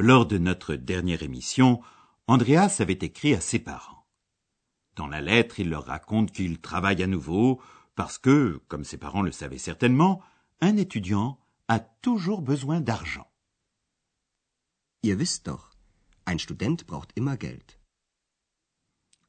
[0.00, 1.80] Lors de notre dernière émission,
[2.28, 4.06] Andreas avait écrit à ses parents.
[4.94, 7.60] Dans la lettre, il leur raconte qu'il travaille à nouveau
[7.96, 10.22] parce que, comme ses parents le savaient certainement,
[10.60, 13.28] un étudiant a toujours besoin d'argent.
[15.02, 15.72] Ihr wisst doch,
[16.26, 17.80] ein Student braucht immer Geld.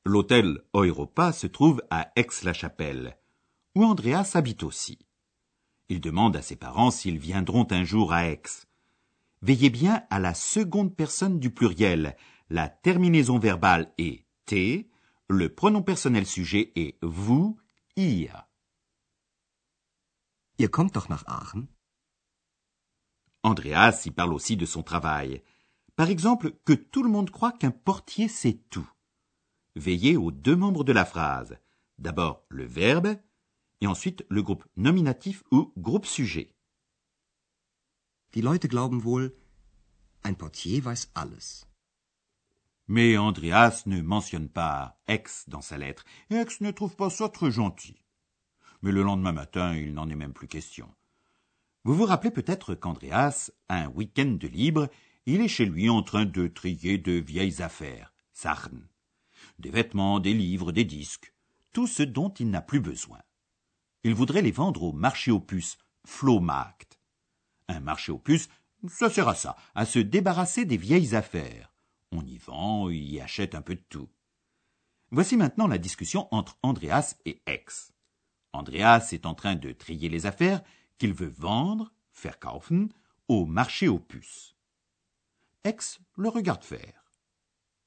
[0.05, 3.17] L'hôtel Europa se trouve à Aix-la-Chapelle,
[3.73, 4.99] où Andreas habite aussi.
[5.89, 8.68] Il demande à ses parents s'ils viendront un jour à Aix.
[9.41, 12.17] Veillez bien à la seconde personne du pluriel.
[12.49, 14.89] La terminaison verbale est t,
[15.29, 17.57] le pronom personnel sujet est vous,
[17.95, 18.47] ihr.
[20.57, 21.67] Ihr kommt doch nach Aachen?
[23.43, 25.41] Andreas y parle aussi de son travail.
[25.95, 28.89] Par exemple, que tout le monde croit qu'un portier sait tout.
[29.75, 31.57] Veillez aux deux membres de la phrase.
[31.97, 33.15] D'abord le verbe
[33.79, 36.53] et ensuite le groupe nominatif ou groupe sujet.
[38.35, 39.35] Leute glauben wohl,
[40.23, 41.65] ein Portier weiß alles.
[42.87, 46.05] Mais Andreas ne mentionne pas Ex dans sa lettre.
[46.29, 48.03] Et Ex ne trouve pas ça très gentil.
[48.81, 50.89] Mais le lendemain matin, il n'en est même plus question.
[51.83, 54.89] Vous vous rappelez peut-être qu'Andreas un week-end de libre,
[55.25, 58.87] il est chez lui en train de trier de vieilles affaires, Sachen.
[59.59, 61.33] Des vêtements, des livres, des disques,
[61.73, 63.19] tout ce dont il n'a plus besoin.
[64.03, 66.98] Il voudrait les vendre au marché aux puces, Flohmarkt.
[67.69, 68.49] Un marché aux puces,
[68.87, 71.71] ça sert à ça, à se débarrasser des vieilles affaires.
[72.11, 74.09] On y vend, y achète un peu de tout.
[75.11, 77.93] Voici maintenant la discussion entre Andreas et Ex.
[78.53, 80.63] Andreas est en train de trier les affaires
[80.97, 81.93] qu'il veut vendre,
[82.23, 82.89] verkaufen,
[83.27, 84.55] au marché aux puces.
[85.63, 87.13] Ex le regarde faire.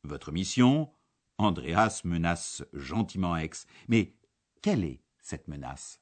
[0.05, 0.93] Votre mission?
[1.39, 3.67] Andreas menace gentiment Ex.
[3.89, 4.15] Mais
[4.63, 6.02] quelle est cette menace?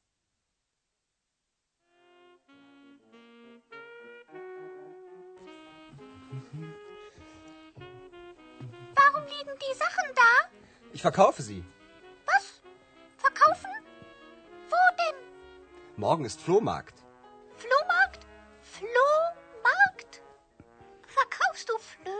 [8.94, 10.48] Warum liegen die Sachen da?
[10.92, 11.64] Ich verkaufe sie.
[12.26, 12.62] Was?
[13.16, 13.70] Verkaufen?
[14.68, 15.16] Wo denn?
[15.96, 17.02] Morgen ist Flohmarkt.
[17.56, 18.26] Flohmarkt?
[18.62, 20.22] Flohmarkt?
[21.08, 22.12] Verkaufst du Flöhe?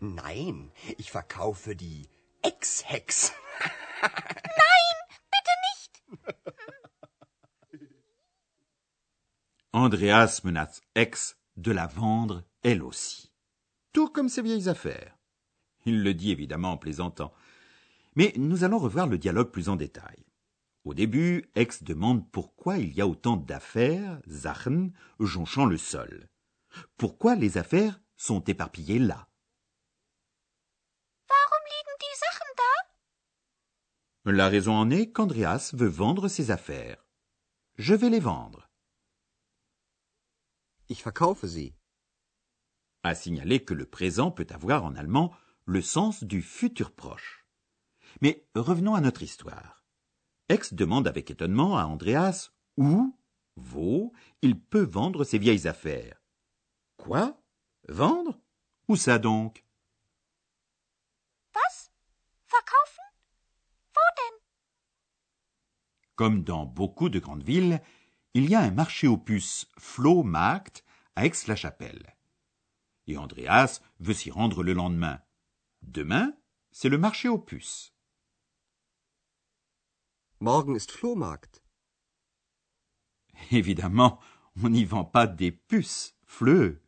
[0.00, 2.08] Nein, ich verkaufe die
[2.42, 3.32] Ex-Hex.
[4.02, 4.96] Nein,
[5.30, 5.92] bitte nicht.
[9.72, 13.32] Andreas menace Ex de la vendre elle aussi.
[13.92, 15.16] Tout comme ses vieilles affaires.
[15.84, 17.32] Il le dit évidemment en plaisantant.
[18.14, 20.26] Mais nous allons revoir le dialogue plus en détail.
[20.84, 26.28] Au début, Ex demande pourquoi il y a autant d'affaires, Sachen, jonchant le sol.
[26.96, 29.28] Pourquoi les affaires sont éparpillées là?
[31.28, 34.32] Warum liegen die Sachen da?
[34.32, 37.04] La raison en est qu'Andreas veut vendre ses affaires.
[37.78, 38.65] Je vais les vendre.
[40.88, 41.74] Ich verkaufe sie.
[43.02, 45.32] À signaler que le présent peut avoir en allemand
[45.64, 47.44] le sens du futur proche.
[48.20, 49.84] Mais revenons à notre histoire.
[50.48, 53.16] Ex demande avec étonnement à Andreas où,
[53.56, 56.22] wo, il peut vendre ses vieilles affaires.
[56.96, 57.36] Quoi?
[57.88, 58.38] Vendre?
[58.88, 59.64] Où ça donc?
[61.54, 61.90] Was?
[62.48, 63.04] Verkaufen?
[63.94, 64.38] Wo denn?
[66.14, 67.82] Comme dans beaucoup de grandes villes,
[68.36, 72.18] il y a un marché aux puces Flohmarkt à Aix-la-Chapelle.
[73.06, 75.22] Et Andreas veut s'y rendre le lendemain.
[75.80, 76.36] Demain,
[76.70, 77.94] c'est le marché aux puces.
[80.40, 81.62] Morgen ist Flohmarkt.
[83.52, 84.20] Évidemment,
[84.62, 86.82] on n'y vend pas des puces, fleu.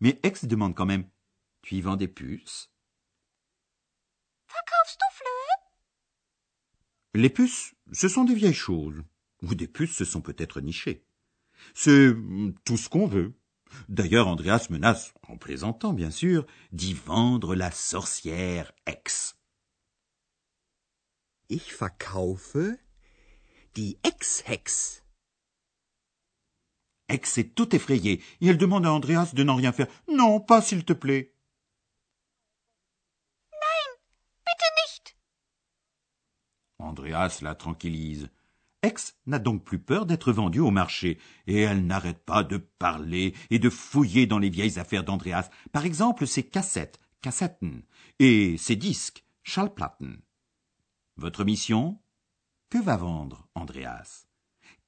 [0.00, 1.06] Mais Ex demande quand même
[1.60, 2.72] Tu y vends des puces?
[4.48, 7.22] Verkaufst du Flöhe?
[7.22, 9.04] Les puces, ce sont des vieilles choses.
[9.42, 11.04] Ou des puces se sont peut-être nichées.
[11.74, 12.14] C'est
[12.64, 13.34] tout ce qu'on veut.
[13.88, 19.36] D'ailleurs, Andreas menace, en plaisantant bien sûr, d'y vendre la sorcière Ex.
[21.48, 22.56] Ich verkaufe
[23.74, 25.02] die Ex-Hex.
[27.08, 29.86] Ex est tout effrayée et elle demande à Andreas de n'en rien faire.
[30.08, 31.32] Non, pas s'il te plaît.
[33.52, 35.16] Bitte nicht.
[36.78, 38.28] Andreas la tranquillise.
[38.86, 41.18] Ex n'a donc plus peur d'être vendue au marché,
[41.48, 45.84] et elle n'arrête pas de parler et de fouiller dans les vieilles affaires d'Andreas, par
[45.84, 47.82] exemple ses cassettes, cassetten,
[48.20, 50.22] et ses disques, Schallplatten.
[51.16, 51.98] Votre mission?
[52.70, 54.28] Que va vendre Andreas?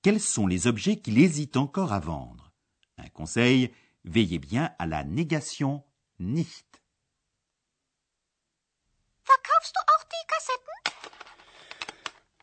[0.02, 2.52] Quels sont les objets qu'il hésite encore à vendre?
[2.98, 3.72] Un conseil,
[4.04, 5.82] veillez bien à la négation
[6.20, 6.66] nicht.
[9.24, 10.76] Verkaufst du auch die Kassetten?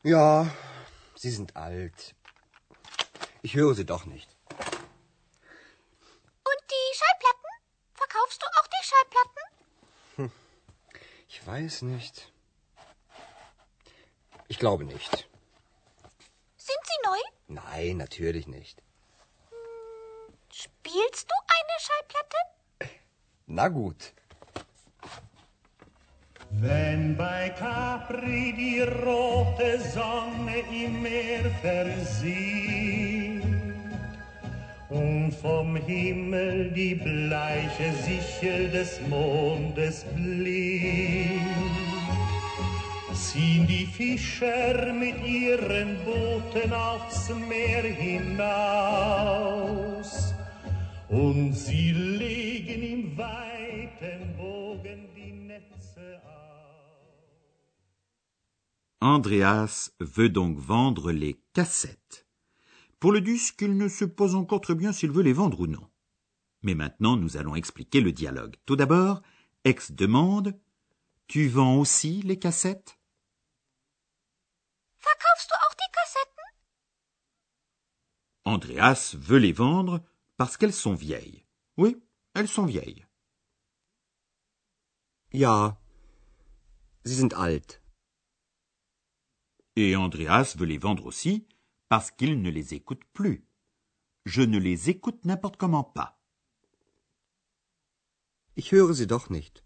[0.03, 0.45] Ja,
[1.25, 2.13] sie sind alt.
[3.41, 4.29] Ich höre sie doch nicht.
[6.49, 7.49] Und die Schallplatten?
[7.95, 10.31] Verkaufst du auch die Schallplatten?
[11.27, 12.31] Ich weiß nicht.
[14.47, 15.27] Ich glaube nicht.
[16.57, 17.17] Sind sie neu?
[17.47, 18.83] Nein, natürlich nicht.
[20.51, 22.37] Spielst du eine Schallplatte?
[23.47, 24.13] Na gut.
[26.61, 33.43] Wenn bei Capri die rote Sonne im Meer versieht
[34.89, 41.41] und vom Himmel die bleiche Sichel des Mondes blinkt,
[43.13, 49.25] ziehen die Fischer mit ihren Booten aufs Meer hinaus
[51.09, 54.35] und sie legen im weiten
[54.83, 56.19] Die Netze.
[58.99, 62.27] Andreas veut donc vendre les cassettes.
[62.99, 65.67] Pour le disque, il ne sait pas encore très bien s'il veut les vendre ou
[65.67, 65.89] non.
[66.61, 68.55] Mais maintenant, nous allons expliquer le dialogue.
[68.65, 69.21] Tout d'abord,
[69.63, 70.59] Ex demande
[71.27, 72.97] Tu vends aussi les cassettes?
[74.97, 76.43] Verkaufst du auch die Kassetten?
[78.43, 80.03] Andreas veut les vendre
[80.37, 81.45] parce qu'elles sont vieilles.
[81.77, 81.97] Oui,
[82.33, 83.05] elles sont vieilles.
[85.35, 85.77] Ja,
[87.03, 87.81] sie sind alt.
[89.75, 91.45] Et Andreas veut les vendre aussi
[91.89, 93.45] parce qu'il ne les écoute plus.
[94.23, 96.17] Je ne les écoute n'importe comment pas.
[98.55, 99.65] Ich höre sie doch nicht.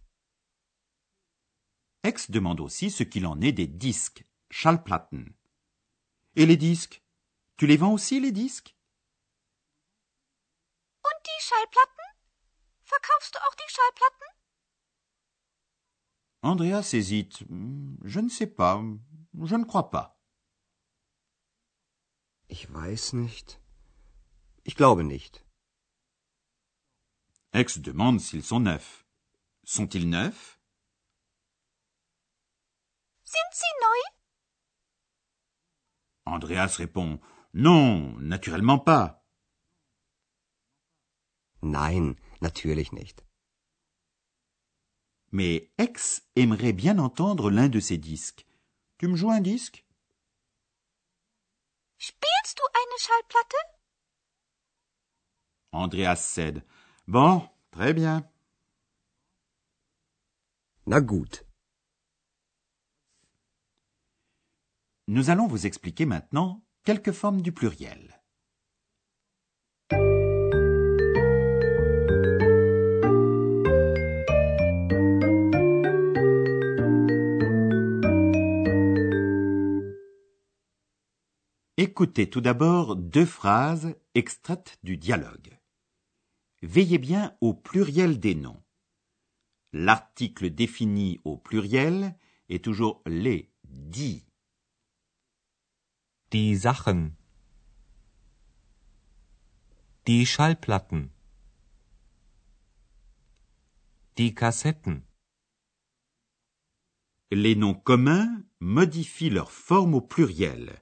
[2.03, 5.35] Ex demande aussi ce qu'il en est des disques, Schallplatten.
[6.35, 7.03] Et les disques?
[7.57, 8.75] Tu les vends aussi, les disques?
[11.03, 12.05] Und die Schallplatten?
[12.81, 14.38] Verkaufst du auch die Schallplatten?
[16.41, 17.43] Andreas hésite.
[18.03, 18.81] Je ne sais pas.
[19.43, 20.17] Je ne crois pas.
[22.47, 23.61] Ich weiß nicht.
[24.63, 25.45] Ich glaube nicht.
[27.51, 29.05] Ex demande s'ils sont neufs.
[29.63, 30.59] Sont-ils neufs?
[33.23, 34.15] Sind sie neu?
[36.25, 37.19] Andreas répond
[37.53, 39.25] Non, naturellement pas.
[41.61, 43.23] Nein, natürlich nicht.
[45.31, 48.45] Mais Ex aimerait bien entendre l'un de ces disques.
[48.97, 49.85] Tu me joues un disque?
[51.99, 53.55] Spielst du eine Schallplatte?
[55.71, 56.63] Andreas cède.
[57.07, 58.27] Bon, très bien.
[60.87, 61.43] Na gut.
[65.07, 68.08] Nous allons vous expliquer maintenant quelques formes du pluriel.
[81.99, 85.59] Écoutez tout d'abord deux phrases extraites du dialogue.
[86.61, 88.63] Veillez bien au pluriel des noms.
[89.73, 94.25] L'article défini au pluriel est toujours les, die.
[96.31, 97.11] Die Sachen.
[100.05, 101.09] Die Schallplatten.
[104.15, 105.01] Die Kassetten.
[107.29, 110.81] Les noms communs modifient leur forme au pluriel,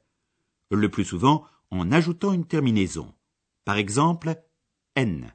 [0.76, 3.14] le plus souvent en ajoutant une terminaison.
[3.66, 4.42] Par exemple,
[4.96, 5.34] n.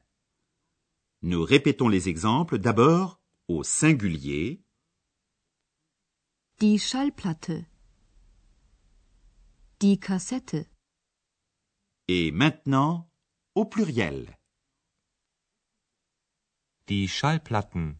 [1.23, 4.63] Nous répétons les exemples d'abord au singulier,
[6.61, 7.51] Die Schallplatte.
[9.81, 10.69] Die Kassette.
[12.09, 13.11] et maintenant
[13.55, 14.37] au pluriel.
[16.89, 17.97] Die Schallplatten.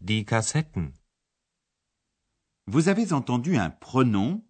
[0.00, 0.92] Die Kassetten.
[2.66, 4.42] Vous avez entendu un pronom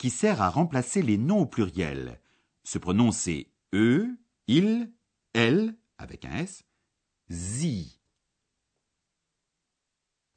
[0.00, 2.22] qui sert à remplacer les noms au pluriel.
[2.64, 4.90] Ce pronom c'est eux, il,
[5.34, 6.64] elle, avec un S,
[7.28, 8.00] sie.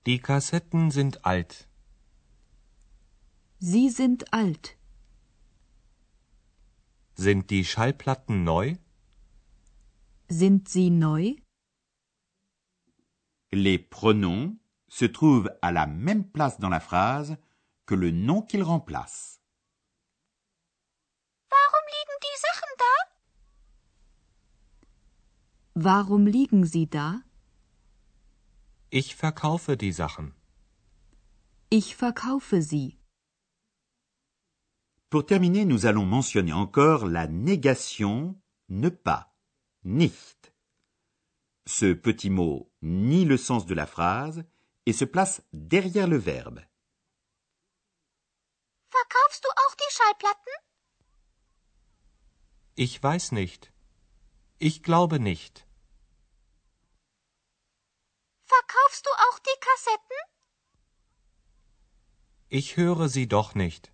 [0.06, 1.70] Die Kassetten sind alt.
[3.60, 4.78] Sie sind alt.
[7.16, 8.76] Sind die Schallplatten neu?
[10.28, 11.38] Sind sie neu?
[13.54, 14.58] Les pronoms
[14.90, 17.38] se trouvent à la même place dans la phrase
[17.86, 19.40] que le nom qu'ils remplacent.
[25.76, 27.24] Warum liegen Sie da?
[28.92, 30.36] Ich verkaufe die Sachen.
[31.72, 33.00] Ich verkaufe sie.
[35.10, 38.40] Pour terminer, nous allons mentionner encore la négation
[38.70, 39.34] ne pas,
[39.84, 40.54] nicht.
[41.66, 44.44] Ce petit mot nie le sens de la phrase
[44.86, 46.62] et se place derrière le verbe.
[48.92, 50.54] Verkaufst du auch die Schallplatten?
[52.76, 53.73] Ich weiß nicht.
[54.66, 55.68] Ich glaube nicht.
[58.46, 60.20] Verkaufst du auch die Kassetten?
[62.48, 63.92] Ich höre sie doch nicht.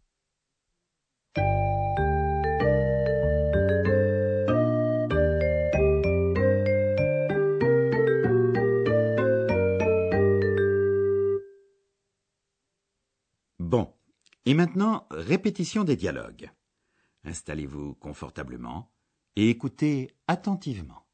[13.58, 13.92] Bon.
[14.46, 16.48] Et maintenant, répétition des dialogues.
[17.24, 18.92] Installez-vous confortablement
[19.36, 21.09] et écoutez attentivement.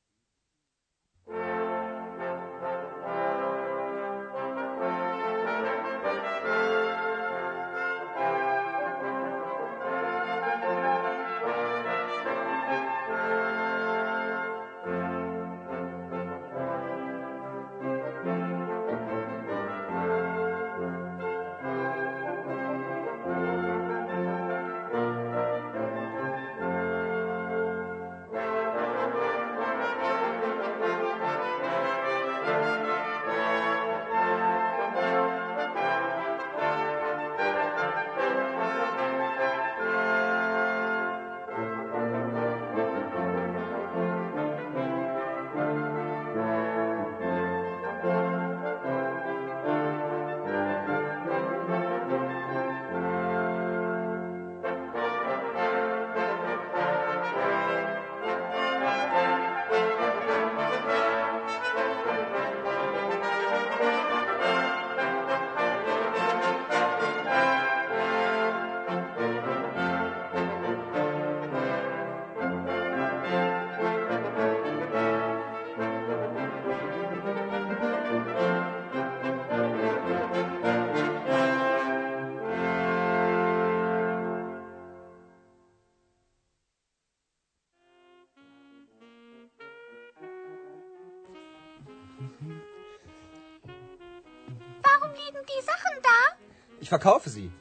[96.86, 97.52] Ich verkaufe sie.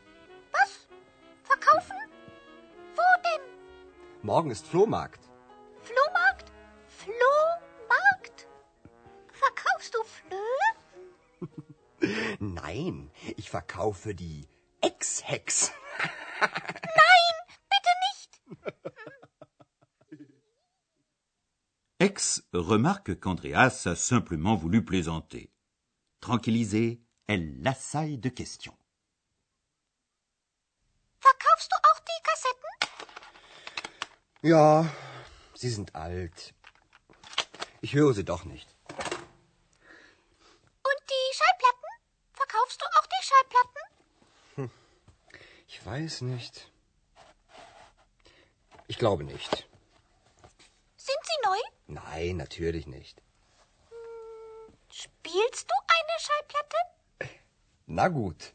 [0.53, 0.87] Was?
[1.45, 1.97] Verkaufen?
[2.95, 3.41] Wo denn?
[4.21, 5.31] Morgen ist Flohmarkt.
[5.83, 6.53] Flohmarkt?
[6.89, 8.49] Flohmarkt?
[9.33, 10.69] Verkaufst du Flöhe?
[12.39, 14.47] Nein, ich verkaufe die
[14.83, 15.73] Ex-Hex.
[16.43, 17.35] Nein,
[17.73, 18.31] bitte nicht.
[21.99, 25.51] Ex remarque qu'Andreas a simplement voulu plaisanter.
[26.21, 28.77] Tranquillisée, elle l'assaille de questions.
[34.45, 34.87] Ja,
[35.55, 36.53] sie sind alt.
[37.81, 38.69] Ich höre sie doch nicht.
[38.91, 38.99] Und
[41.09, 41.89] die Schallplatten?
[42.35, 43.81] Verkaufst du auch die Schallplatten?
[45.67, 46.71] Ich weiß nicht.
[48.87, 49.67] Ich glaube nicht.
[50.95, 51.57] Sind sie neu?
[51.87, 53.23] Nein, natürlich nicht.
[54.91, 56.77] Spielst du eine Schallplatte?
[57.87, 58.53] Na gut.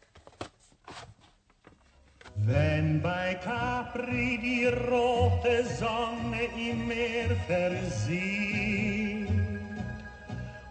[2.46, 9.28] Wenn bei Capri die rote Sonne im Meer versieht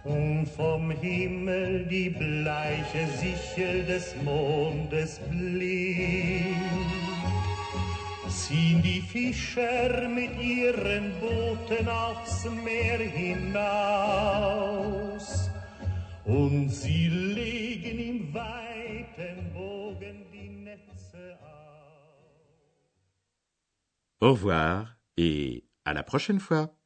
[0.05, 6.57] und vom Himmel die bleiche Sichel des Mondes blinkt,
[8.29, 14.39] ziehen die Fischer mit ihren Booten aufs Meer hinaus
[16.25, 20.38] und sie legen im weiten Bogen die.
[24.21, 26.77] Au revoir et à la prochaine fois.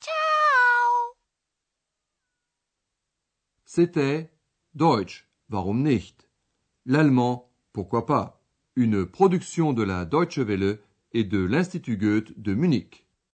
[0.00, 1.16] Ciao.
[3.64, 4.30] C'était
[4.74, 6.28] Deutsch, warum nicht?
[6.84, 8.44] L'allemand, pourquoi pas?
[8.76, 10.80] Une production de la Deutsche Welle
[11.12, 13.06] et de l'Institut Goethe de Munich.